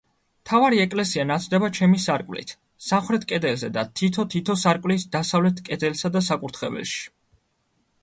მთავარი 0.43 0.79
ეკლესია 0.85 1.25
ნათდება 1.31 1.69
სამი 1.79 1.99
სარკმლით, 2.05 2.55
სამხრეთ 2.87 3.29
კედელზე 3.33 3.71
და 3.77 3.85
თითო-თითო 4.03 4.59
სარკმლით 4.65 5.09
დასავლეთ 5.19 5.65
კედელსა 5.71 6.15
და 6.19 6.27
საკურთხეველში. 6.33 7.09